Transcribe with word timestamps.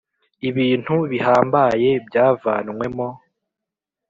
Ibintu 0.49 0.93
bihambaye 1.11 1.89
byavanwemo. 2.07 3.07